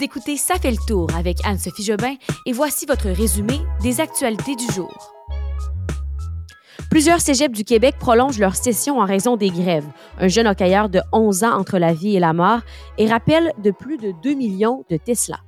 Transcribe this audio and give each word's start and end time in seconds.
Vous 0.00 0.06
écoutez 0.06 0.38
Ça 0.38 0.54
fait 0.54 0.70
le 0.70 0.78
tour 0.88 1.14
avec 1.14 1.44
Anne-Sophie 1.44 1.82
Jobin 1.82 2.14
et 2.46 2.52
voici 2.52 2.86
votre 2.86 3.10
résumé 3.10 3.58
des 3.82 4.00
actualités 4.00 4.56
du 4.56 4.64
jour. 4.72 5.12
Plusieurs 6.90 7.20
cégeps 7.20 7.54
du 7.54 7.64
Québec 7.64 7.96
prolongent 8.00 8.38
leur 8.38 8.56
session 8.56 8.98
en 8.98 9.04
raison 9.04 9.36
des 9.36 9.50
grèves. 9.50 9.86
Un 10.16 10.28
jeune 10.28 10.46
hockeyeur 10.46 10.88
de 10.88 11.02
11 11.12 11.44
ans 11.44 11.52
entre 11.52 11.78
la 11.78 11.92
vie 11.92 12.16
et 12.16 12.18
la 12.18 12.32
mort 12.32 12.60
et 12.96 13.08
rappelle 13.08 13.52
de 13.62 13.70
plus 13.72 13.98
de 13.98 14.14
2 14.22 14.32
millions 14.32 14.86
de 14.88 14.96
Tesla. 14.96 15.40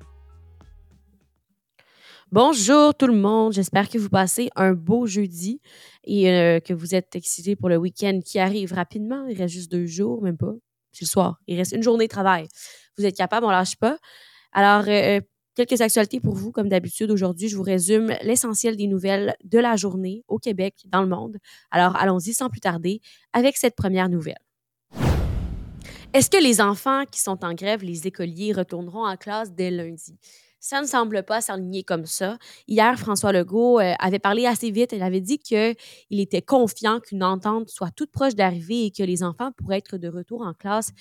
Bonjour 2.31 2.95
tout 2.95 3.07
le 3.07 3.17
monde, 3.17 3.55
j'espère 3.55 3.89
que 3.89 3.97
vous 3.97 4.11
passez 4.11 4.51
un 4.55 4.75
beau 4.75 5.07
jeudi 5.07 5.63
et 6.05 6.31
euh, 6.31 6.61
que 6.61 6.75
vous 6.75 6.95
êtes 6.95 7.17
excités 7.17 7.57
pour 7.57 7.71
le 7.71 7.79
week-end 7.79 8.21
qui 8.23 8.39
arrive 8.39 8.75
rapidement. 8.75 9.25
Il 9.31 9.39
reste 9.39 9.55
juste 9.55 9.73
deux 9.73 9.87
jours, 9.87 10.21
même 10.23 10.37
pas. 10.37 10.53
C'est 10.93 11.07
le 11.07 11.09
soir. 11.09 11.41
Il 11.47 11.57
reste 11.57 11.73
une 11.73 11.83
journée 11.83 12.05
de 12.05 12.13
travail. 12.13 12.49
Vous 12.99 13.07
êtes 13.07 13.17
capable, 13.17 13.47
on 13.47 13.51
lâche 13.51 13.77
pas. 13.77 13.97
Alors, 14.53 14.85
euh, 14.89 15.21
quelques 15.55 15.81
actualités 15.81 16.21
pour 16.21 16.35
vous, 16.35 16.53
comme 16.53 16.69
d'habitude. 16.69 17.11
Aujourd'hui, 17.11 17.49
je 17.49 17.57
vous 17.57 17.63
résume 17.63 18.15
l'essentiel 18.23 18.77
des 18.77 18.87
nouvelles 18.87 19.35
de 19.45 19.59
la 19.59 19.77
journée 19.77 20.25
au 20.29 20.39
Québec, 20.39 20.75
dans 20.87 21.03
le 21.03 21.09
monde. 21.09 21.39
Alors, 21.71 21.97
allons-y 21.97 22.35
sans 22.35 22.51
plus 22.51 22.61
tarder 22.61 23.01
avec 23.33 23.57
cette 23.57 23.77
première 23.77 24.09
nouvelle. 24.09 24.39
Est-ce 26.13 26.29
que 26.29 26.43
les 26.43 26.61
enfants 26.61 27.05
qui 27.11 27.21
sont 27.21 27.43
en 27.43 27.55
grève, 27.55 27.83
les 27.83 28.07
écoliers, 28.07 28.53
retourneront 28.53 29.07
en 29.07 29.17
classe 29.17 29.53
dès 29.53 29.71
lundi? 29.71 30.19
Ça 30.61 30.81
ne 30.81 30.87
semble 30.87 31.25
pas 31.25 31.41
s'aligner 31.41 31.83
comme 31.83 32.07
ça. 32.07 32.39
Hier, 32.69 32.97
François 32.97 33.33
Legault 33.33 33.81
euh, 33.81 33.95
avait 33.99 34.21
parlé 34.21 34.47
assez 34.47 34.71
vite. 34.71 34.93
Il 34.93 35.03
avait 35.03 35.23
dit 35.23 35.39
qu'il 35.39 35.75
était 36.11 36.43
confiant 36.43 37.01
qu'une 37.01 37.25
entente 37.25 37.69
soit 37.69 37.91
toute 37.91 38.13
proche 38.13 38.35
d'arriver 38.35 38.85
et 38.85 38.91
que 38.93 39.03
les 39.03 39.25
enfants 39.25 39.51
pourraient 39.57 39.79
être 39.79 39.97
de 39.97 40.07
retour 40.07 40.43
en 40.43 40.53
classe 40.53 40.93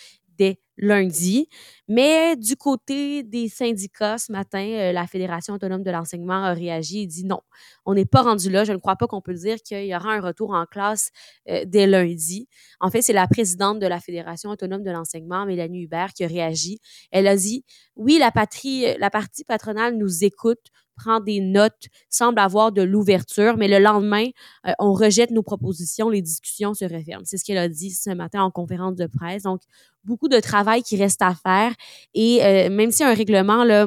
lundi. 0.77 1.47
Mais 1.87 2.35
du 2.35 2.55
côté 2.55 3.23
des 3.23 3.47
syndicats, 3.49 4.17
ce 4.17 4.31
matin, 4.31 4.65
euh, 4.65 4.91
la 4.91 5.05
Fédération 5.05 5.53
autonome 5.53 5.83
de 5.83 5.91
l'enseignement 5.91 6.43
a 6.43 6.53
réagi 6.53 7.01
et 7.01 7.07
dit 7.07 7.25
non, 7.25 7.39
on 7.85 7.93
n'est 7.93 8.05
pas 8.05 8.21
rendu 8.21 8.49
là. 8.49 8.63
Je 8.63 8.71
ne 8.73 8.77
crois 8.77 8.95
pas 8.95 9.07
qu'on 9.07 9.21
peut 9.21 9.33
dire 9.33 9.57
qu'il 9.63 9.85
y 9.85 9.95
aura 9.95 10.13
un 10.13 10.21
retour 10.21 10.51
en 10.51 10.65
classe 10.65 11.11
euh, 11.49 11.63
dès 11.65 11.87
lundi. 11.87 12.48
En 12.79 12.89
fait, 12.89 13.01
c'est 13.01 13.13
la 13.13 13.27
présidente 13.27 13.79
de 13.79 13.87
la 13.87 13.99
Fédération 13.99 14.49
autonome 14.49 14.83
de 14.83 14.91
l'enseignement, 14.91 15.45
Mélanie 15.45 15.83
Hubert, 15.83 16.13
qui 16.13 16.23
a 16.23 16.27
réagi. 16.27 16.79
Elle 17.11 17.27
a 17.27 17.35
dit 17.35 17.63
oui, 17.95 18.17
la 18.20 18.31
patrie, 18.31 18.98
la 18.98 19.09
partie 19.09 19.43
patronale 19.43 19.98
nous 19.98 20.23
écoute 20.23 20.71
prend 21.02 21.20
des 21.20 21.40
notes, 21.40 21.88
semble 22.10 22.40
avoir 22.40 22.71
de 22.71 22.82
l'ouverture, 22.82 23.57
mais 23.57 23.68
le 23.68 23.80
lendemain, 23.80 24.26
euh, 24.68 24.71
on 24.80 24.94
rejette 24.94 25.32
nos 25.32 25.44
propositions, 25.44 26.10
les 26.10 26.21
discussions 26.21 26.74
se 26.74 26.85
referment. 26.85 27.24
C'est 27.26 27.38
ce 27.38 27.46
qu'elle 27.46 27.57
a 27.57 27.70
dit 27.70 27.91
ce 27.91 28.12
matin 28.12 28.44
en 28.44 28.52
conférence 28.52 28.96
de 28.96 29.07
presse. 29.07 29.44
Donc, 29.44 29.62
beaucoup 30.04 30.27
de 30.27 30.40
travail 30.40 30.84
qui 30.84 30.98
reste 30.98 31.22
à 31.22 31.34
faire 31.35 31.74
et 32.13 32.44
euh, 32.44 32.70
même 32.70 32.91
si 32.91 33.04
un 33.04 33.13
règlement 33.13 33.63
là, 33.63 33.85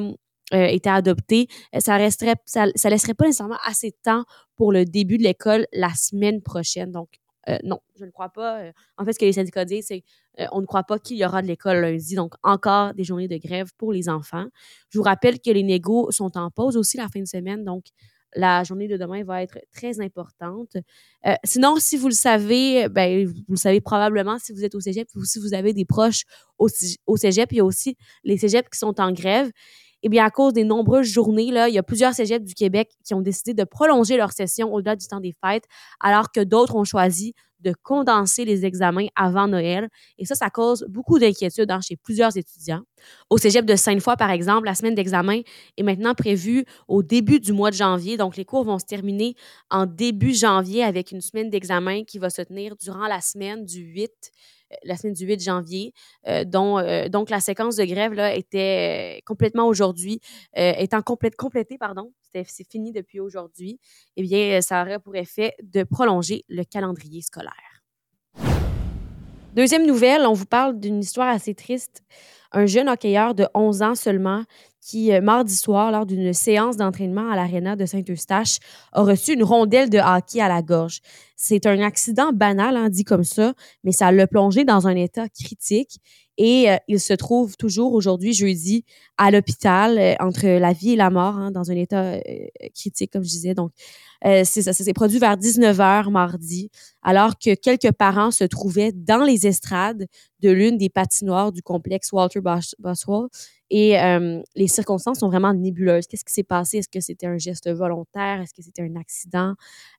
euh, 0.53 0.65
était 0.65 0.89
adopté, 0.89 1.47
ça 1.79 1.97
resterait, 1.97 2.35
ça, 2.45 2.67
laisserait 2.89 3.13
pas 3.13 3.25
nécessairement 3.25 3.57
assez 3.65 3.89
de 3.89 3.97
temps 4.03 4.23
pour 4.55 4.71
le 4.71 4.85
début 4.85 5.17
de 5.17 5.23
l'école 5.23 5.65
la 5.73 5.89
semaine 5.95 6.41
prochaine. 6.41 6.91
Donc, 6.91 7.09
euh, 7.49 7.57
non, 7.63 7.79
je 7.97 8.05
ne 8.05 8.11
crois 8.11 8.29
pas. 8.29 8.61
Euh, 8.61 8.71
en 8.97 9.05
fait, 9.05 9.13
ce 9.13 9.19
que 9.19 9.25
les 9.25 9.33
syndicats 9.33 9.65
disent, 9.65 9.87
c'est 9.87 10.03
euh, 10.39 10.45
ne 10.59 10.65
croit 10.65 10.83
pas 10.83 10.99
qu'il 10.99 11.17
y 11.17 11.25
aura 11.25 11.41
de 11.41 11.47
l'école 11.47 11.77
lundi. 11.77 12.15
Donc, 12.15 12.33
encore 12.43 12.93
des 12.93 13.03
journées 13.03 13.27
de 13.27 13.37
grève 13.37 13.71
pour 13.77 13.93
les 13.93 14.09
enfants. 14.09 14.45
Je 14.89 14.97
vous 14.97 15.03
rappelle 15.03 15.39
que 15.39 15.51
les 15.51 15.63
négos 15.63 16.11
sont 16.11 16.37
en 16.37 16.49
pause 16.49 16.77
aussi 16.77 16.97
la 16.97 17.07
fin 17.07 17.19
de 17.19 17.27
semaine. 17.27 17.63
Donc, 17.63 17.85
la 18.37 18.65
journée 18.65 18.89
de 18.89 18.97
demain 18.97 19.23
va 19.23 19.43
être 19.43 19.59
très 19.73 20.01
importante. 20.01 20.75
sinon, 21.45 21.77
si 21.77 21.95
vous 21.95 22.09
le 22.09 22.13
savez, 22.13 22.89
ben, 22.89 23.25
vous 23.25 23.33
le 23.47 23.55
savez 23.55 23.79
probablement 23.79 24.37
si 24.39 24.51
vous 24.51 24.65
êtes 24.65 24.75
au 24.75 24.81
cégep 24.81 25.07
ou 25.15 25.23
si 25.23 25.39
vous 25.39 25.53
avez 25.53 25.71
des 25.71 25.85
proches 25.85 26.23
au, 26.57 26.67
au 27.05 27.15
cégep. 27.15 27.53
Il 27.53 27.57
y 27.57 27.61
a 27.61 27.65
aussi 27.65 27.95
les 28.25 28.37
cégeps 28.37 28.69
qui 28.69 28.77
sont 28.77 28.99
en 28.99 29.13
grève. 29.13 29.49
Eh 30.07 30.09
bien, 30.09 30.23
à 30.23 30.29
cause 30.29 30.53
des 30.53 30.63
nombreuses 30.63 31.07
journées, 31.07 31.49
là, 31.49 31.67
il 31.67 31.73
y 31.73 31.79
a 31.79 31.83
plusieurs 31.83 32.13
cégeps 32.13 32.45
du 32.45 32.53
Québec 32.53 32.91
qui 33.03 33.15
ont 33.15 33.21
décidé 33.21 33.55
de 33.55 33.63
prolonger 33.63 34.17
leur 34.17 34.33
session 34.33 34.71
au-delà 34.71 34.95
du 34.95 35.07
temps 35.07 35.19
des 35.19 35.33
fêtes, 35.43 35.63
alors 35.99 36.31
que 36.31 36.41
d'autres 36.41 36.75
ont 36.75 36.83
choisi 36.83 37.33
de 37.61 37.73
condenser 37.81 38.45
les 38.45 38.67
examens 38.67 39.07
avant 39.15 39.47
Noël. 39.47 39.89
Et 40.19 40.25
ça, 40.25 40.35
ça 40.35 40.51
cause 40.51 40.85
beaucoup 40.89 41.17
d'inquiétude 41.17 41.71
hein, 41.71 41.79
chez 41.81 41.95
plusieurs 41.95 42.37
étudiants. 42.37 42.83
Au 43.31 43.39
cégep 43.39 43.65
de 43.65 43.75
Sainte-Foy, 43.75 44.15
par 44.15 44.29
exemple, 44.29 44.65
la 44.65 44.75
semaine 44.75 44.93
d'examen 44.93 45.41
est 45.75 45.83
maintenant 45.83 46.13
prévue 46.13 46.65
au 46.87 47.01
début 47.01 47.39
du 47.39 47.51
mois 47.51 47.71
de 47.71 47.75
janvier. 47.75 48.15
Donc, 48.15 48.37
les 48.37 48.45
cours 48.45 48.63
vont 48.63 48.77
se 48.77 48.85
terminer 48.85 49.33
en 49.71 49.87
début 49.87 50.35
janvier 50.35 50.83
avec 50.83 51.13
une 51.13 51.21
semaine 51.21 51.49
d'examen 51.49 52.03
qui 52.03 52.19
va 52.19 52.29
se 52.29 52.43
tenir 52.43 52.75
durant 52.75 53.07
la 53.07 53.21
semaine 53.21 53.65
du 53.65 53.79
8 53.79 54.11
la 54.83 54.95
semaine 54.97 55.13
du 55.13 55.25
8 55.25 55.41
janvier, 55.43 55.93
euh, 56.27 56.43
dont, 56.43 56.77
euh, 56.77 57.07
donc 57.09 57.29
la 57.29 57.39
séquence 57.39 57.75
de 57.75 57.85
grève 57.85 58.13
là, 58.13 58.33
était 58.33 59.17
euh, 59.17 59.21
complètement 59.25 59.67
aujourd'hui, 59.67 60.19
étant 60.55 61.01
complète, 61.01 61.35
complétée, 61.35 61.77
pardon, 61.77 62.11
c'est 62.33 62.69
fini 62.69 62.91
depuis 62.91 63.19
aujourd'hui, 63.19 63.79
eh 64.17 64.23
bien, 64.23 64.61
ça 64.61 64.81
aurait 64.81 64.99
pour 64.99 65.15
effet 65.15 65.53
de 65.63 65.83
prolonger 65.83 66.43
le 66.49 66.63
calendrier 66.63 67.21
scolaire. 67.21 67.53
Deuxième 69.53 69.85
nouvelle, 69.85 70.25
on 70.25 70.33
vous 70.33 70.45
parle 70.45 70.79
d'une 70.79 70.99
histoire 70.99 71.29
assez 71.29 71.55
triste. 71.55 72.03
Un 72.51 72.65
jeune 72.65 72.89
hockeyeur 72.89 73.35
de 73.35 73.47
11 73.53 73.81
ans 73.83 73.95
seulement 73.95 74.43
qui, 74.81 75.11
mardi 75.21 75.55
soir, 75.55 75.91
lors 75.91 76.05
d'une 76.05 76.33
séance 76.33 76.77
d'entraînement 76.77 77.29
à 77.31 77.35
l'aréna 77.35 77.75
de 77.75 77.85
Saint-Eustache, 77.85 78.57
a 78.91 79.01
reçu 79.01 79.33
une 79.33 79.43
rondelle 79.43 79.89
de 79.89 79.97
hockey 79.97 80.41
à 80.41 80.49
la 80.49 80.61
gorge. 80.61 80.99
C'est 81.35 81.65
un 81.65 81.81
accident 81.81 82.31
banal, 82.33 82.77
hein, 82.77 82.89
dit 82.89 83.03
comme 83.03 83.23
ça, 83.23 83.53
mais 83.83 83.91
ça 83.91 84.11
l'a 84.11 84.27
plongé 84.27 84.63
dans 84.63 84.87
un 84.87 84.95
état 84.95 85.27
critique 85.29 85.99
et 86.37 86.69
euh, 86.69 86.77
il 86.87 86.99
se 86.99 87.13
trouve 87.13 87.55
toujours 87.57 87.93
aujourd'hui, 87.93 88.33
jeudi, 88.33 88.83
à 89.17 89.31
l'hôpital, 89.31 89.97
euh, 89.97 90.15
entre 90.19 90.45
la 90.45 90.73
vie 90.73 90.91
et 90.91 90.95
la 90.95 91.09
mort, 91.09 91.37
hein, 91.37 91.51
dans 91.51 91.71
un 91.71 91.75
état 91.75 92.19
critique, 92.73 93.11
comme 93.11 93.23
je 93.23 93.29
disais. 93.29 93.53
Donc, 93.53 93.71
c'est 94.23 94.63
ça, 94.63 94.73
s'est 94.73 94.93
produit 94.93 95.19
vers 95.19 95.37
19h 95.37 96.09
mardi, 96.09 96.71
alors 97.03 97.37
que 97.37 97.53
quelques 97.53 97.91
parents 97.91 98.31
se 98.31 98.43
trouvaient 98.43 98.91
dans 98.91 99.23
les 99.23 99.45
estrades 99.45 100.07
de 100.39 100.49
l'une 100.49 100.77
des 100.77 100.89
patinoires 100.89 101.51
du 101.51 101.61
complexe 101.61 102.11
Walter 102.11 102.39
Boswell 102.41 103.27
et 103.71 103.99
euh, 103.99 104.41
les 104.55 104.67
circonstances 104.67 105.19
sont 105.19 105.27
vraiment 105.29 105.53
nébuleuses. 105.53 106.05
Qu'est-ce 106.07 106.23
qui 106.23 106.33
s'est 106.33 106.43
passé? 106.43 106.77
Est-ce 106.77 106.89
que 106.89 106.99
c'était 106.99 107.25
un 107.25 107.37
geste 107.37 107.71
volontaire? 107.71 108.41
Est-ce 108.41 108.53
que 108.53 108.61
c'était 108.61 108.83
un 108.83 108.95
accident? 108.95 109.55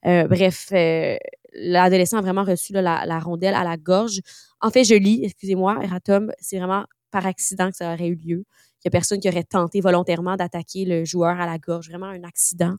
Euh, 0.06 0.28
bref, 0.28 0.68
euh, 0.72 1.16
l'adolescent 1.52 2.18
a 2.18 2.22
vraiment 2.22 2.44
reçu 2.44 2.72
la, 2.72 3.18
rondelle 3.18 3.54
à 3.54 3.64
la 3.64 3.76
gorge. 3.76 4.20
En 4.60 4.70
fait, 4.70 4.84
je 4.84 4.94
lis, 4.94 5.20
excusez-moi, 5.24 5.78
Eratom, 5.82 6.32
c'est 6.38 6.58
vraiment 6.58 6.84
par 7.10 7.26
accident 7.26 7.70
que 7.70 7.76
ça 7.76 7.92
aurait 7.92 8.08
eu 8.08 8.16
lieu. 8.16 8.44
Il 8.84 8.88
n'y 8.88 8.88
a 8.88 8.90
personne 8.90 9.18
qui 9.20 9.28
aurait 9.28 9.44
tenté 9.44 9.80
volontairement 9.80 10.36
d'attaquer 10.36 10.84
le 10.84 11.04
joueur 11.04 11.40
à 11.40 11.46
la 11.46 11.58
gorge. 11.58 11.88
Vraiment 11.88 12.06
un 12.06 12.22
accident. 12.24 12.74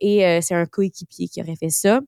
Et 0.00 0.40
c'est 0.42 0.54
un 0.54 0.66
coéquipier 0.66 1.28
qui 1.28 1.40
aurait 1.40 1.54
fait 1.54 1.70
ça. 1.70 2.00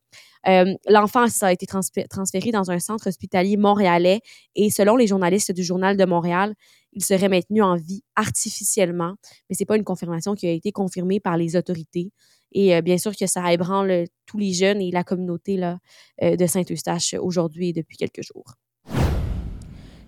L'enfant 0.88 1.26
a 1.40 1.52
été 1.52 1.66
transféré 1.66 2.50
dans 2.50 2.70
un 2.70 2.80
centre 2.80 3.08
hospitalier 3.08 3.56
montréalais 3.56 4.20
et 4.56 4.70
selon 4.70 4.96
les 4.96 5.06
journalistes 5.06 5.52
du 5.52 5.62
Journal 5.62 5.96
de 5.96 6.04
Montréal, 6.04 6.54
il 6.96 7.04
serait 7.04 7.28
maintenu 7.28 7.62
en 7.62 7.76
vie 7.76 8.02
artificiellement, 8.16 9.14
mais 9.48 9.54
c'est 9.56 9.66
pas 9.66 9.76
une 9.76 9.84
confirmation 9.84 10.34
qui 10.34 10.46
a 10.46 10.50
été 10.50 10.72
confirmée 10.72 11.20
par 11.20 11.36
les 11.36 11.54
autorités. 11.54 12.10
Et 12.52 12.74
euh, 12.74 12.80
bien 12.80 12.96
sûr 12.96 13.14
que 13.14 13.26
ça 13.26 13.52
ébranle 13.52 14.06
tous 14.24 14.38
les 14.38 14.54
jeunes 14.54 14.80
et 14.80 14.90
la 14.90 15.04
communauté 15.04 15.62
euh, 15.62 16.36
de 16.36 16.46
Saint-Eustache 16.46 17.14
aujourd'hui 17.14 17.68
et 17.68 17.72
depuis 17.74 17.98
quelques 17.98 18.22
jours. 18.22 18.54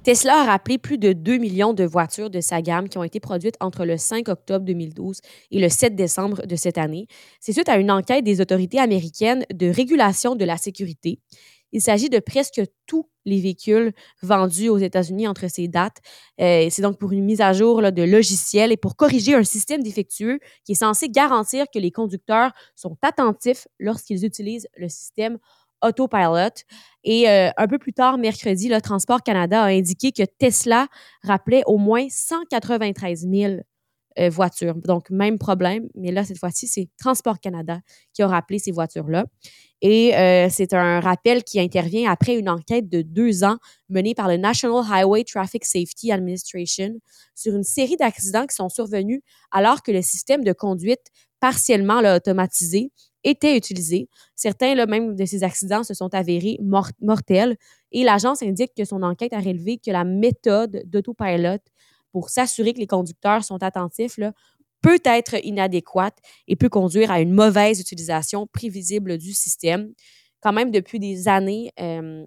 Tesla 0.09 0.41
a 0.41 0.45
rappelé 0.45 0.79
plus 0.79 0.97
de 0.97 1.13
2 1.13 1.37
millions 1.37 1.75
de 1.75 1.85
voitures 1.85 2.31
de 2.31 2.41
sa 2.41 2.63
gamme 2.63 2.89
qui 2.89 2.97
ont 2.97 3.05
été 3.05 3.21
produites 3.21 3.57
entre 3.61 3.85
le 3.85 3.99
5 3.99 4.31
octobre 4.31 4.65
2012 4.65 5.21
et 5.51 5.61
le 5.61 5.69
7 5.69 5.97
décembre 5.97 6.47
de 6.47 6.57
cette 6.57 6.79
année. 6.79 7.09
C'est 7.41 7.53
suite 7.53 7.69
à 7.69 7.77
une 7.77 7.91
enquête 7.91 8.25
des 8.25 8.41
autorités 8.41 8.79
américaines 8.79 9.45
de 9.53 9.67
régulation 9.69 10.35
de 10.35 10.47
la 10.47 10.57
sécurité. 10.57 11.21
Il 11.73 11.83
s'agit 11.83 12.09
de 12.09 12.21
presque 12.21 12.63
tous 12.87 13.11
les 13.27 13.39
véhicules 13.39 13.93
vendus 14.23 14.71
aux 14.71 14.79
États-Unis 14.79 15.29
entre 15.29 15.51
ces 15.51 15.69
dates. 15.69 15.99
Euh, 16.41 16.69
c'est 16.71 16.81
donc 16.81 16.99
pour 16.99 17.13
une 17.13 17.27
mise 17.27 17.43
à 17.43 17.53
jour 17.53 17.93
de 17.93 18.03
logiciel 18.03 18.72
et 18.72 18.78
pour 18.78 18.97
corriger 18.97 19.34
un 19.34 19.45
système 19.45 19.83
défectueux 19.83 20.39
qui 20.65 20.72
est 20.72 20.77
censé 20.77 21.11
garantir 21.11 21.66
que 21.71 21.78
les 21.78 21.91
conducteurs 21.91 22.53
sont 22.77 22.97
attentifs 23.03 23.69
lorsqu'ils 23.78 24.25
utilisent 24.25 24.69
le 24.75 24.89
système 24.89 25.37
Autopilot. 25.83 26.65
Et 27.04 27.28
euh, 27.28 27.51
un 27.57 27.66
peu 27.66 27.78
plus 27.78 27.92
tard, 27.92 28.19
mercredi, 28.19 28.69
le 28.69 28.80
Transport 28.80 29.22
Canada 29.22 29.63
a 29.63 29.69
indiqué 29.69 30.13
que 30.13 30.25
Tesla 30.39 30.89
rappelait 31.22 31.63
au 31.66 31.78
moins 31.78 32.07
193 32.09 33.27
000 33.30 33.54
euh, 34.19 34.30
voitures. 34.30 34.75
Donc, 34.75 35.10
même 35.10 35.39
problème, 35.39 35.89
mais 35.95 36.10
là, 36.10 36.25
cette 36.25 36.39
fois-ci, 36.39 36.66
c'est 36.66 36.89
Transport 36.98 37.39
Canada 37.39 37.80
qui 38.13 38.22
a 38.22 38.27
rappelé 38.27 38.59
ces 38.59 38.72
voitures-là. 38.72 39.27
Et 39.80 40.16
euh, 40.16 40.48
c'est 40.51 40.75
un 40.75 40.98
rappel 40.98 41.45
qui 41.45 41.60
intervient 41.60 42.10
après 42.10 42.36
une 42.36 42.48
enquête 42.48 42.89
de 42.89 43.03
deux 43.03 43.45
ans 43.45 43.59
menée 43.89 44.15
par 44.15 44.27
le 44.27 44.36
National 44.36 44.83
Highway 44.91 45.22
Traffic 45.22 45.65
Safety 45.65 46.10
Administration 46.10 46.98
sur 47.36 47.54
une 47.54 47.63
série 47.63 47.97
d'accidents 47.97 48.47
qui 48.47 48.57
sont 48.57 48.69
survenus 48.69 49.21
alors 49.53 49.84
que 49.84 49.92
le 49.92 50.03
système 50.03 50.42
de 50.42 50.53
conduite 50.53 51.07
partiellement 51.39 51.98
automatisé 52.01 52.91
était 53.24 53.56
utilisé. 53.56 54.09
Certains, 54.34 54.74
là, 54.74 54.86
même 54.86 55.16
de 55.16 55.24
ces 55.24 55.44
accidents, 55.44 55.82
se 55.82 55.94
sont 55.94 56.15
avérés 56.15 56.59
mortels. 57.00 57.56
Et 57.92 58.04
l'agence 58.04 58.42
indique 58.42 58.72
que 58.76 58.84
son 58.84 59.03
enquête 59.03 59.32
a 59.32 59.38
révélé 59.38 59.78
que 59.78 59.91
la 59.91 60.04
méthode 60.04 60.82
d'autopilot 60.86 61.59
pour 62.12 62.30
s'assurer 62.30 62.72
que 62.72 62.78
les 62.78 62.86
conducteurs 62.86 63.44
sont 63.44 63.62
attentifs 63.62 64.16
là, 64.18 64.32
peut 64.80 65.00
être 65.04 65.34
inadéquate 65.44 66.18
et 66.47 66.56
peut 66.56 66.68
conduire 66.68 67.10
à 67.10 67.20
une 67.20 67.32
mauvaise 67.32 67.80
utilisation 67.80 68.47
prévisible 68.47 69.18
du 69.18 69.32
système. 69.32 69.92
Quand 70.41 70.53
même, 70.53 70.70
depuis 70.70 71.00
des 71.00 71.26
années, 71.26 71.72
euh, 71.80 72.24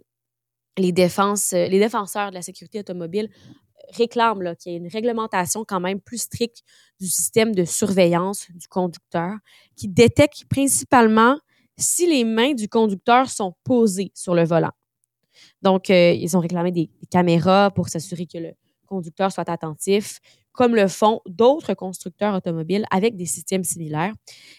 les, 0.77 0.91
défenses, 0.91 1.51
les 1.53 1.79
défenseurs 1.79 2.29
de 2.29 2.35
la 2.35 2.41
sécurité 2.41 2.79
automobile 2.79 3.29
réclament 3.95 4.55
qu'il 4.55 4.71
y 4.71 4.75
ait 4.75 4.77
une 4.77 4.87
réglementation 4.87 5.63
quand 5.65 5.79
même 5.79 5.99
plus 5.99 6.19
stricte 6.19 6.63
du 6.99 7.07
système 7.07 7.53
de 7.53 7.65
surveillance 7.65 8.47
du 8.51 8.67
conducteur 8.67 9.35
qui 9.75 9.87
détecte 9.87 10.45
principalement 10.49 11.37
si 11.77 12.07
les 12.07 12.23
mains 12.23 12.53
du 12.53 12.67
conducteur 12.67 13.29
sont 13.29 13.55
posées 13.63 14.11
sur 14.13 14.35
le 14.35 14.43
volant. 14.43 14.71
Donc, 15.61 15.89
euh, 15.89 16.11
ils 16.11 16.35
ont 16.37 16.39
réclamé 16.39 16.71
des, 16.71 16.89
caméras 17.09 17.71
pour 17.71 17.89
s'assurer 17.89 18.25
que 18.25 18.37
le 18.37 18.51
conducteur 18.85 19.31
soit 19.31 19.49
attentif, 19.49 20.19
comme 20.53 20.75
le 20.75 20.87
font 20.87 21.21
d'autres 21.25 21.73
constructeurs 21.73 22.35
automobiles 22.35 22.85
avec 22.91 23.15
des 23.15 23.25
systèmes 23.25 23.63
similaires. 23.63 24.13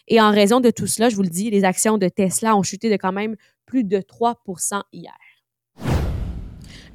Et 0.08 0.20
en 0.20 0.30
raison 0.30 0.60
de 0.60 0.70
tout 0.70 0.86
cela, 0.86 1.08
je 1.08 1.16
vous 1.16 1.22
le 1.22 1.28
dis, 1.28 1.50
les 1.50 1.64
actions 1.64 1.98
de 1.98 2.08
Tesla 2.08 2.56
ont 2.56 2.62
chuté 2.62 2.90
de 2.90 2.96
quand 2.96 3.12
même 3.12 3.36
plus 3.66 3.84
de 3.84 3.98
3% 3.98 4.82
hier. 4.92 5.14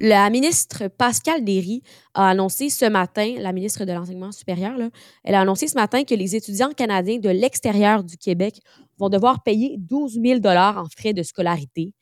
La 0.00 0.30
ministre 0.30 0.86
Pascal 0.96 1.44
Derry 1.44 1.82
a 2.14 2.28
annoncé 2.28 2.70
ce 2.70 2.84
matin, 2.84 3.34
la 3.38 3.52
ministre 3.52 3.84
de 3.84 3.92
l'Enseignement 3.92 4.30
supérieur, 4.30 4.78
elle 5.24 5.34
a 5.34 5.40
annoncé 5.40 5.66
ce 5.66 5.74
matin 5.74 6.04
que 6.04 6.14
les 6.14 6.36
étudiants 6.36 6.70
canadiens 6.70 7.18
de 7.18 7.28
l'extérieur 7.28 8.04
du 8.04 8.16
Québec 8.16 8.60
vont 8.96 9.08
devoir 9.08 9.42
payer 9.42 9.76
12 9.76 10.20
000 10.22 10.40
en 10.46 10.84
frais 10.96 11.14
de 11.14 11.22
scolarité, 11.24 11.94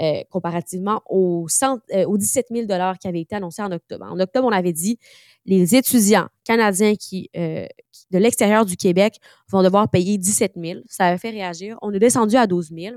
euh, 0.00 0.22
comparativement 0.30 1.02
aux, 1.08 1.46
17 1.46 2.46
000 2.50 2.66
qui 3.00 3.08
avaient 3.08 3.20
été 3.20 3.36
annoncés 3.36 3.62
en 3.62 3.70
octobre. 3.70 4.04
En 4.10 4.18
octobre, 4.18 4.48
on 4.48 4.52
avait 4.52 4.72
dit 4.72 4.98
les 5.46 5.76
étudiants 5.76 6.26
canadiens 6.44 6.96
qui, 6.96 7.30
euh, 7.36 7.66
de 8.10 8.18
l'extérieur 8.18 8.64
du 8.66 8.76
Québec 8.76 9.18
vont 9.48 9.62
devoir 9.62 9.88
payer 9.88 10.18
17 10.18 10.54
000. 10.56 10.80
Ça 10.88 11.06
avait 11.06 11.18
fait 11.18 11.30
réagir. 11.30 11.78
On 11.82 11.92
est 11.92 12.00
descendu 12.00 12.34
à 12.34 12.48
12 12.48 12.72
000. 12.76 12.96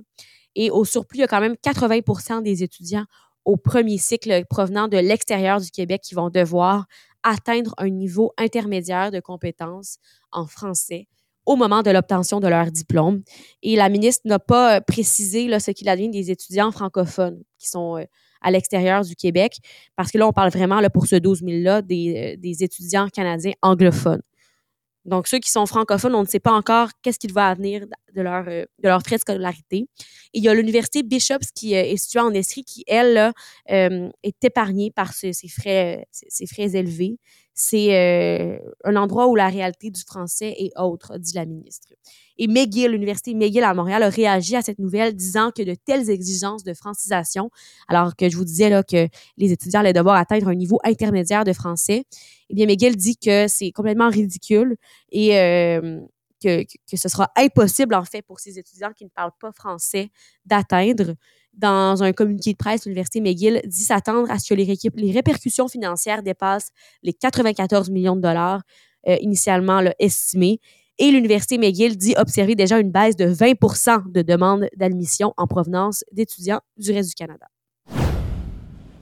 Et 0.56 0.72
au 0.72 0.86
surplus, 0.86 1.20
il 1.20 1.22
y 1.22 1.24
a 1.24 1.28
quand 1.28 1.40
même 1.40 1.56
80% 1.64 2.42
des 2.42 2.64
étudiants 2.64 3.06
au 3.48 3.56
premier 3.56 3.98
cycle 3.98 4.44
provenant 4.50 4.90
de 4.90 4.98
l'extérieur 4.98 5.62
du 5.62 5.72
Québec 5.72 6.02
qui 6.04 6.16
vont 6.16 6.30
devoir 6.30 6.86
atteindre 7.24 7.74
un 7.78 7.90
niveau 7.90 8.34
intermédiaire 8.38 9.10
de 9.10 9.22
compétences 9.22 9.98
en 10.34 10.46
français 10.46 11.08
au 11.46 11.56
moment 11.56 11.82
de 11.82 11.90
l'obtention 11.90 12.42
de 12.42 12.48
leur 12.50 12.72
diplôme. 12.72 13.24
Et 13.64 13.78
la 13.78 13.88
ministre 13.88 14.24
n'a 14.26 14.38
pas 14.38 14.76
euh, 14.76 14.82
précisé 14.82 15.48
là, 15.48 15.62
ce 15.62 15.72
qu'il 15.72 15.88
advient 15.88 16.10
des 16.10 16.30
étudiants 16.30 16.72
francophones 16.72 17.42
qui 17.58 17.70
sont 17.70 17.98
euh, 17.98 18.04
à 18.42 18.52
l'extérieur 18.52 19.04
du 19.04 19.16
Québec, 19.16 19.60
parce 19.96 20.12
que 20.12 20.18
là, 20.18 20.28
on 20.28 20.34
parle 20.34 20.52
vraiment 20.52 20.82
là, 20.82 20.90
pour 20.90 21.08
ce 21.08 21.16
12 21.16 21.44
000-là 21.44 21.82
des, 21.82 22.36
euh, 22.36 22.38
des 22.38 22.66
étudiants 22.66 23.08
canadiens 23.08 23.54
anglophones. 23.62 24.22
Donc, 25.08 25.28
ceux 25.28 25.40
qui 25.40 25.50
sont 25.50 25.66
francophones, 25.66 26.14
on 26.16 26.22
ne 26.22 26.28
sait 26.28 26.42
pas 26.42 26.52
encore 26.52 26.90
qu'est-ce 27.02 27.18
qu'il 27.18 27.32
va 27.34 27.54
venir 27.54 27.86
de 28.14 28.22
leur, 28.22 28.46
euh, 28.48 28.66
de 28.84 28.90
frais 29.04 29.16
de 29.16 29.22
scolarité. 29.22 29.78
Et 30.34 30.40
il 30.40 30.44
y 30.44 30.50
a 30.50 30.54
l'université 30.54 31.02
Bishops 31.02 31.52
qui 31.56 31.76
euh, 31.76 31.82
est 31.82 31.96
située 31.98 32.20
en 32.20 32.34
Estrie 32.34 32.66
qui, 32.66 32.84
elle, 32.88 33.32
euh, 33.72 34.10
est 34.24 34.44
épargnée 34.44 34.92
par 34.92 35.14
ces, 35.14 35.32
frais, 35.48 36.06
ces 36.12 36.46
frais 36.46 36.76
élevés 36.76 37.18
c'est 37.60 37.96
euh, 37.96 38.60
un 38.84 38.96
endroit 38.96 39.28
où 39.28 39.36
la 39.36 39.50
réalité 39.50 39.90
du 39.90 40.02
français 40.02 40.54
est 40.60 40.72
autre, 40.80 41.18
dit 41.18 41.34
la 41.34 41.48
ministre. 41.48 41.88
Et 42.38 42.48
McGill, 42.48 42.92
l'Université 42.92 43.34
McGill 43.34 43.64
à 43.64 43.74
Montréal, 43.74 44.04
a 44.04 44.10
réagi 44.10 44.56
à 44.56 44.62
cette 44.62 44.78
nouvelle 44.78 45.16
disant 45.16 45.50
que 45.50 45.64
de 45.64 45.74
telles 45.74 46.12
exigences 46.12 46.64
de 46.64 46.76
francisation, 46.76 47.50
alors 47.88 48.16
que 48.16 48.30
je 48.30 48.38
vous 48.38 48.46
disais 48.46 48.70
là, 48.70 48.84
que 48.84 49.08
les 49.38 49.52
étudiants 49.52 49.80
allaient 49.80 49.92
devoir 49.92 50.18
atteindre 50.18 50.50
un 50.50 50.54
niveau 50.54 50.80
intermédiaire 50.84 51.46
de 51.46 51.54
français, 51.54 52.04
eh 52.52 52.54
bien, 52.54 52.68
McGill 52.68 52.96
dit 52.96 53.18
que 53.18 53.48
c'est 53.48 53.72
complètement 53.72 54.10
ridicule 54.10 54.78
et 55.12 55.40
euh, 55.40 56.00
que, 56.42 56.66
ce 56.96 57.10
sera 57.10 57.30
impossible, 57.36 57.96
en 57.96 58.04
fait, 58.04 58.22
pour 58.22 58.40
ces 58.40 58.60
étudiants 58.60 58.92
qui 58.94 59.06
ne 59.06 59.10
parlent 59.10 59.32
pas 59.40 59.52
français 59.52 60.10
d'atteindre 60.46 61.16
dans 61.54 62.04
un 62.04 62.14
communiqué 62.14 62.52
de 62.52 62.58
presse, 62.58 62.86
l'Université 62.86 63.20
McGill 63.20 63.62
dit 63.66 63.84
s'attendre 63.84 64.30
à 64.30 64.38
ce 64.38 64.54
que 64.54 64.54
les, 64.54 65.12
répercussions 65.12 65.68
financières 65.68 66.22
dépassent 66.22 66.70
les 67.02 67.14
94 67.14 67.90
millions 67.90 68.16
de 68.16 68.22
dollars 68.22 68.62
euh, 69.08 69.18
initialement 69.22 69.82
estimés. 70.00 70.60
Et 71.00 71.12
l'Université 71.12 71.58
McGill 71.58 71.98
dit 71.98 72.16
observer 72.18 72.56
déjà 72.56 72.80
une 72.80 72.92
baisse 72.92 73.16
de 73.16 73.26
20% 73.26 74.12
de 74.12 74.22
demandes 74.22 74.68
d'admission 74.76 75.34
en 75.38 75.48
provenance 75.48 76.04
d'étudiants 76.12 76.62
du 76.78 76.92
reste 76.92 77.10
du 77.10 77.16
Canada. 77.16 77.48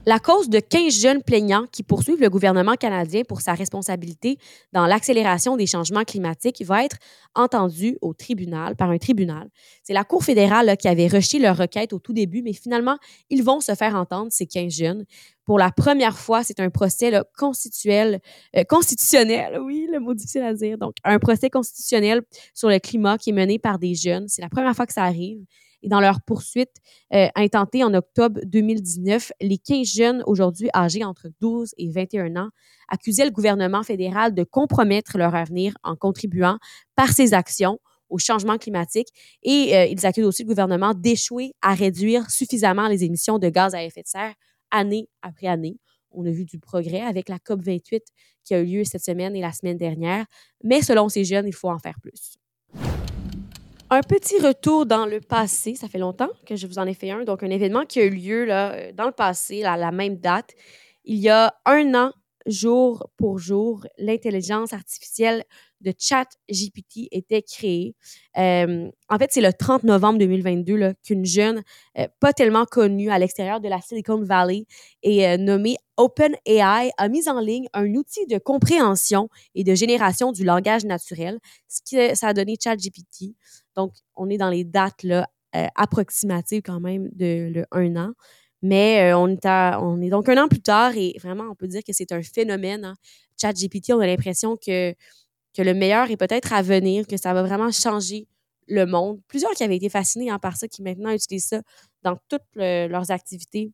La 0.08 0.20
cause 0.20 0.48
de 0.48 0.60
15 0.60 1.00
jeunes 1.00 1.22
plaignants 1.24 1.66
qui 1.72 1.82
poursuivent 1.82 2.20
le 2.20 2.30
gouvernement 2.30 2.74
canadien 2.74 3.22
pour 3.26 3.40
sa 3.40 3.54
responsabilité 3.54 4.38
dans 4.72 4.86
l'accélération 4.86 5.56
des 5.56 5.66
changements 5.66 6.04
climatiques 6.04 6.62
va 6.64 6.84
être 6.84 6.96
entendue 7.34 7.98
au 8.02 8.14
tribunal, 8.14 8.76
par 8.76 8.90
un 8.90 8.98
tribunal. 8.98 9.48
C'est 9.82 9.94
la 9.94 10.04
Cour 10.04 10.22
fédérale 10.22 10.76
qui 10.76 10.86
avait 10.86 11.08
rejeté 11.08 11.40
leur 11.40 11.56
requête 11.56 11.92
au 11.92 11.98
tout 11.98 12.12
début, 12.12 12.42
mais 12.42 12.52
finalement, 12.52 12.98
ils 13.30 13.42
vont 13.42 13.58
se 13.58 13.74
faire 13.74 13.96
entendre, 13.96 14.28
ces 14.30 14.46
15 14.46 14.72
jeunes. 14.72 15.04
Pour 15.46 15.58
la 15.58 15.70
première 15.70 16.18
fois, 16.18 16.42
c'est 16.42 16.58
un 16.58 16.70
procès 16.70 17.12
constitutionnel, 17.38 18.20
euh, 18.56 18.64
constitutionnel, 18.64 19.60
oui, 19.64 19.88
le 19.90 20.00
mot 20.00 20.12
difficile 20.12 20.42
à 20.42 20.52
dire. 20.52 20.76
Donc, 20.76 20.96
un 21.04 21.20
procès 21.20 21.50
constitutionnel 21.50 22.22
sur 22.52 22.68
le 22.68 22.80
climat 22.80 23.16
qui 23.16 23.30
est 23.30 23.32
mené 23.32 23.58
par 23.60 23.78
des 23.78 23.94
jeunes. 23.94 24.26
C'est 24.28 24.42
la 24.42 24.48
première 24.48 24.74
fois 24.74 24.86
que 24.86 24.92
ça 24.92 25.04
arrive. 25.04 25.38
Et 25.82 25.88
dans 25.88 26.00
leur 26.00 26.20
poursuite 26.20 26.72
euh, 27.14 27.28
intentée 27.36 27.84
en 27.84 27.94
octobre 27.94 28.40
2019, 28.44 29.30
les 29.40 29.58
15 29.58 29.86
jeunes 29.86 30.22
aujourd'hui 30.26 30.68
âgés 30.74 31.04
entre 31.04 31.28
12 31.40 31.74
et 31.78 31.90
21 31.90 32.34
ans 32.36 32.48
accusaient 32.88 33.24
le 33.24 33.30
gouvernement 33.30 33.84
fédéral 33.84 34.34
de 34.34 34.42
compromettre 34.42 35.16
leur 35.16 35.34
avenir 35.36 35.74
en 35.84 35.94
contribuant 35.94 36.58
par 36.96 37.10
ses 37.10 37.34
actions 37.34 37.78
au 38.08 38.18
changement 38.18 38.56
climatique 38.56 39.08
et 39.42 39.76
euh, 39.76 39.84
ils 39.86 40.06
accusent 40.06 40.24
aussi 40.26 40.42
le 40.42 40.48
gouvernement 40.48 40.94
d'échouer 40.94 41.52
à 41.60 41.74
réduire 41.74 42.30
suffisamment 42.30 42.88
les 42.88 43.04
émissions 43.04 43.38
de 43.38 43.48
gaz 43.48 43.74
à 43.74 43.84
effet 43.84 44.02
de 44.02 44.08
serre 44.08 44.34
année 44.76 45.08
après 45.22 45.46
année. 45.46 45.78
On 46.10 46.24
a 46.24 46.30
vu 46.30 46.44
du 46.44 46.58
progrès 46.58 47.00
avec 47.00 47.28
la 47.28 47.38
COP 47.38 47.60
28 47.62 48.02
qui 48.44 48.54
a 48.54 48.60
eu 48.60 48.66
lieu 48.66 48.84
cette 48.84 49.04
semaine 49.04 49.34
et 49.34 49.40
la 49.40 49.52
semaine 49.52 49.76
dernière, 49.76 50.24
mais 50.62 50.82
selon 50.82 51.08
ces 51.08 51.24
jeunes, 51.24 51.46
il 51.46 51.54
faut 51.54 51.68
en 51.68 51.78
faire 51.78 51.98
plus. 52.00 52.38
Un 53.88 54.00
petit 54.00 54.38
retour 54.40 54.84
dans 54.86 55.06
le 55.06 55.20
passé, 55.20 55.76
ça 55.76 55.88
fait 55.88 55.98
longtemps 55.98 56.30
que 56.44 56.56
je 56.56 56.66
vous 56.66 56.78
en 56.78 56.86
ai 56.86 56.94
fait 56.94 57.10
un, 57.10 57.24
donc 57.24 57.42
un 57.42 57.50
événement 57.50 57.84
qui 57.84 58.00
a 58.00 58.04
eu 58.04 58.10
lieu 58.10 58.44
là, 58.44 58.72
euh, 58.72 58.92
dans 58.92 59.06
le 59.06 59.12
passé, 59.12 59.62
à 59.62 59.76
la 59.76 59.92
même 59.92 60.16
date. 60.16 60.54
Il 61.04 61.18
y 61.18 61.28
a 61.28 61.54
un 61.66 61.94
an, 61.94 62.12
jour 62.46 63.08
pour 63.16 63.38
jour, 63.38 63.86
l'intelligence 63.96 64.72
artificielle 64.72 65.44
de 65.80 65.92
ChatGPT 65.96 67.08
était 67.10 67.42
créée. 67.42 67.94
Euh, 68.38 68.90
en 69.08 69.18
fait, 69.18 69.30
c'est 69.32 69.40
le 69.40 69.52
30 69.52 69.84
novembre 69.84 70.18
2022 70.18 70.94
qu'une 71.04 71.24
jeune, 71.24 71.62
euh, 71.98 72.06
pas 72.20 72.32
tellement 72.32 72.64
connue 72.64 73.10
à 73.10 73.18
l'extérieur 73.18 73.60
de 73.60 73.68
la 73.68 73.80
Silicon 73.80 74.22
Valley 74.22 74.66
et 75.02 75.36
nommée 75.38 75.76
OpenAI 75.96 76.90
a 76.96 77.08
mis 77.08 77.28
en 77.28 77.40
ligne 77.40 77.68
un 77.72 77.94
outil 77.94 78.26
de 78.26 78.38
compréhension 78.38 79.28
et 79.54 79.64
de 79.64 79.74
génération 79.74 80.32
du 80.32 80.44
langage 80.44 80.84
naturel, 80.84 81.38
ce 81.68 81.80
qui 81.82 82.16
ça 82.16 82.28
a 82.28 82.34
donné 82.34 82.56
ChatGPT. 82.62 83.34
Donc, 83.74 83.92
on 84.14 84.28
est 84.28 84.38
dans 84.38 84.50
les 84.50 84.64
dates 84.64 85.02
là, 85.02 85.28
euh, 85.56 85.68
approximatives 85.74 86.62
quand 86.62 86.80
même 86.80 87.08
de 87.12 87.48
le 87.54 87.64
un 87.70 87.96
an. 87.96 88.12
Mais 88.62 89.12
euh, 89.12 89.16
on, 89.18 89.28
est 89.28 89.46
on 89.46 90.00
est 90.02 90.10
donc 90.10 90.28
un 90.28 90.42
an 90.42 90.48
plus 90.48 90.60
tard 90.60 90.92
et 90.96 91.14
vraiment, 91.22 91.44
on 91.50 91.54
peut 91.54 91.68
dire 91.68 91.82
que 91.86 91.92
c'est 91.92 92.12
un 92.12 92.22
phénomène. 92.22 92.84
Hein. 92.84 92.94
ChatGPT, 93.40 93.92
on 93.92 94.00
a 94.00 94.06
l'impression 94.06 94.56
que, 94.56 94.94
que 95.56 95.62
le 95.62 95.74
meilleur 95.74 96.10
est 96.10 96.16
peut-être 96.16 96.52
à 96.52 96.62
venir, 96.62 97.06
que 97.06 97.16
ça 97.16 97.32
va 97.32 97.42
vraiment 97.42 97.70
changer 97.70 98.28
le 98.68 98.84
monde. 98.84 99.20
Plusieurs 99.28 99.52
qui 99.52 99.64
avaient 99.64 99.76
été 99.76 99.88
fascinés 99.88 100.30
hein, 100.30 100.38
par 100.38 100.56
ça, 100.56 100.68
qui 100.68 100.82
maintenant 100.82 101.10
utilisent 101.10 101.46
ça 101.46 101.62
dans 102.02 102.16
toutes 102.28 102.42
leurs 102.54 103.10
activités 103.10 103.72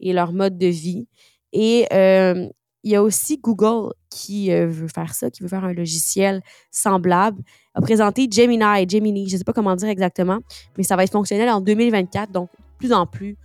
et 0.00 0.12
leur 0.12 0.32
mode 0.32 0.56
de 0.58 0.66
vie. 0.66 1.06
Et 1.52 1.86
euh, 1.92 2.48
il 2.84 2.92
y 2.92 2.96
a 2.96 3.02
aussi 3.02 3.38
Google 3.38 3.92
qui 4.10 4.52
euh, 4.52 4.66
veut 4.66 4.88
faire 4.88 5.14
ça, 5.14 5.30
qui 5.30 5.42
veut 5.42 5.48
faire 5.48 5.64
un 5.64 5.72
logiciel 5.72 6.42
semblable, 6.70 7.42
a 7.74 7.80
présenté 7.80 8.28
Gemini, 8.30 8.88
Gemini, 8.88 9.28
je 9.28 9.34
ne 9.34 9.38
sais 9.38 9.44
pas 9.44 9.52
comment 9.52 9.76
dire 9.76 9.88
exactement, 9.88 10.38
mais 10.76 10.84
ça 10.84 10.96
va 10.96 11.04
être 11.04 11.12
fonctionnel 11.12 11.48
en 11.50 11.60
2024, 11.60 12.30
donc 12.32 12.50
plus 12.78 12.92
en 12.92 13.06
plus 13.06 13.36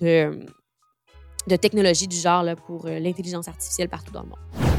de, 0.00 0.40
de 1.46 1.56
technologies 1.56 2.08
du 2.08 2.16
genre 2.16 2.42
là, 2.42 2.56
pour 2.56 2.86
euh, 2.86 2.98
l'intelligence 2.98 3.48
artificielle 3.48 3.88
partout 3.88 4.12
dans 4.12 4.22
le 4.22 4.28
monde. 4.28 4.69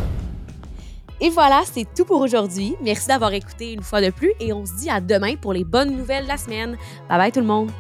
Et 1.24 1.30
voilà, 1.30 1.62
c'est 1.72 1.86
tout 1.96 2.04
pour 2.04 2.20
aujourd'hui. 2.20 2.76
Merci 2.82 3.08
d'avoir 3.08 3.32
écouté 3.34 3.74
une 3.74 3.84
fois 3.84 4.02
de 4.02 4.10
plus 4.10 4.34
et 4.40 4.54
on 4.54 4.66
se 4.66 4.76
dit 4.76 4.90
à 4.90 5.00
demain 5.00 5.36
pour 5.36 5.54
les 5.54 5.64
bonnes 5.64 5.96
nouvelles 5.96 6.24
de 6.24 6.28
la 6.28 6.38
semaine. 6.38 6.78
Bye 7.08 7.18
bye 7.20 7.32
tout 7.32 7.42
le 7.42 7.46
monde! 7.46 7.72